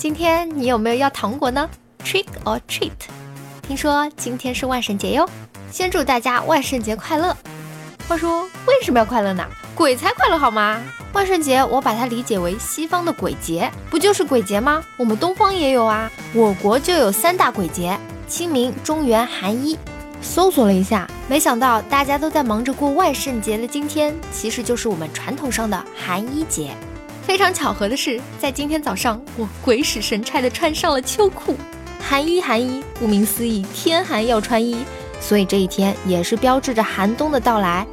[0.00, 1.68] 今天你有没有要糖果呢
[2.02, 2.90] ？Trick or treat？
[3.60, 5.28] 听说今天是万圣节哟，
[5.70, 7.36] 先祝大家万圣节快乐。
[8.08, 9.44] 话说为什么要快乐呢？
[9.74, 10.80] 鬼才快乐好吗？
[11.12, 14.82] 万圣节我把它理解为西方的鬼节，不就是鬼节吗？
[14.96, 17.94] 我们东方也有啊，我国就有三大鬼节：
[18.26, 19.78] 清明、中元、寒衣。
[20.22, 26.74] 搜索了一下，没想到大家都在忙着过万圣节的今天，其实就是我们传统上的寒衣节。
[27.22, 31.56] 非常巧合的是，在今天早上，我鬼使神差的穿上了秋裤。
[32.00, 34.84] 寒衣，寒衣，顾名思义，天寒要穿衣，
[35.20, 37.86] 所以这一天也是标志着寒冬的到来，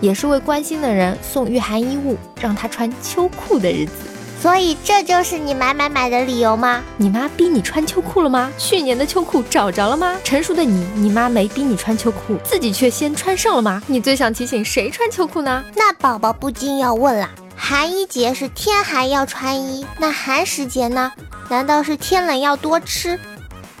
[0.00, 3.92] 也是为关心的人送御寒衣物，让他穿秋裤的日子。
[4.40, 6.82] 所以这就是你买买买的理由吗？
[6.98, 8.52] 你妈逼你穿秋裤了吗？
[8.58, 10.14] 去年的秋裤找着了吗？
[10.22, 13.82] 成熟的你，你妈没逼你穿秋裤，自己却先穿上了吗？
[13.86, 15.64] 你最想提醒谁穿秋裤呢？
[15.74, 17.30] 那宝宝不禁要问了：
[17.66, 21.10] 寒衣节是天寒要穿衣，那寒食节呢？
[21.48, 23.18] 难道是天冷要多吃？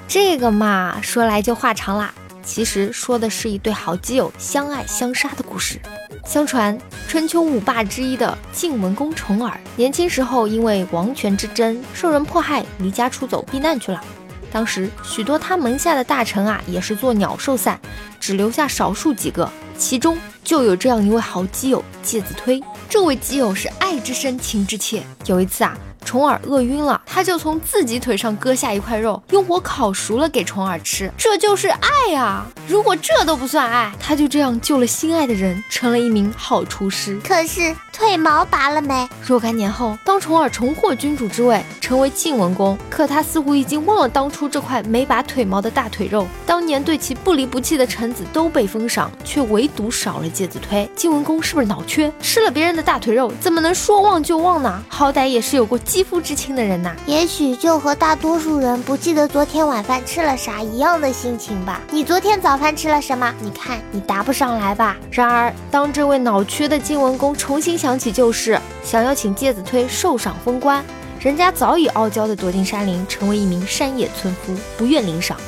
[0.08, 2.14] 这个嘛，说来就话长啦。
[2.42, 5.78] 其实说的是一对好基友相爱相杀的故事。
[6.24, 14.02] 相传，春秋五霸之一的晋文公重耳，年轻时候因为王权之争受人迫害，离家出走避难去了。
[14.50, 17.78] 当时许多他门下的大臣啊，也是作鸟兽散，
[18.18, 19.46] 只留下少数几个。
[19.76, 22.62] 其中就有这样一位好基友介子推。
[22.88, 25.02] 这位基友是爱之深，情之切。
[25.26, 25.76] 有一次啊。
[26.14, 32.46] 重耳饿晕了，他就从自己腿上割下一块肉，用火烤熟了给重耳吃，这就是爱啊！
[32.68, 37.18] 如果这都不算爱，他就这样救了心爱的人，成了一名好厨师。
[37.26, 39.08] 可是腿毛拔了没？
[39.26, 46.28] 若干年后，当重耳重获君主之位，成为晋文公，可他似乎已经忘了当初这块没拔腿毛的大腿肉。
[46.46, 50.88] 当年对其不离不弃的臣子都被封赏，却唯独少了介子推。
[50.94, 52.12] 晋文公是不是脑缺？
[52.20, 54.80] 吃了别人的大腿肉，怎么能说忘就忘呢？
[54.88, 55.76] 好歹也是有过。
[56.04, 61.80] 肌肤之亲的人呐，也许就和大多数人不记得昨天晚饭吃了啥一样的心情吧。
[61.90, 63.34] 你昨天早饭吃了什么？
[63.40, 64.98] 你看你答不上来吧。
[65.10, 70.84] 然而，当这位脑缺的晋文公重新想起旧事，想要请介子推受赏封官，
[71.18, 75.38] 人家早已傲娇的躲进山林，成为一名山野村夫，不愿领赏。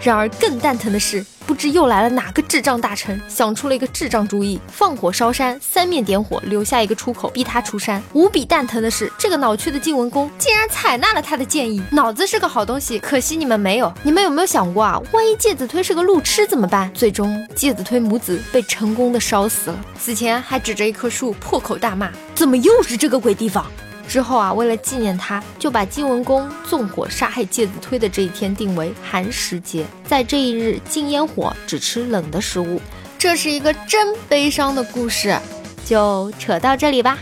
[0.00, 1.22] 然而更蛋疼的是。
[1.46, 8.02] 不知又来了哪个智障大臣，想出了一个智障主意，放火烧山，三面点火，留下一个出口，逼他出山。
[8.12, 11.80] 无比蛋疼的是，这个脑缺的晋文公竟然采纳了他的建议。
[11.92, 13.92] 脑子是个好东西，可惜你们没有。
[14.02, 15.00] 你们有没有想过啊？
[15.12, 16.90] 万一介子推是个路痴怎么办？
[16.92, 23.64] 最终，介子推母子被成功的烧死了，死前还指着一棵树破口大骂：“怎么又是这个鬼地方？”
[24.08, 32.80] 之后啊，为了纪念他，就把晋文公纵火杀害介子推的这一天定为寒食节，在这一日禁烟火，只吃冷的食物。
[33.18, 35.36] 这是一个真悲伤的故事，
[35.84, 37.18] 就扯到这里吧。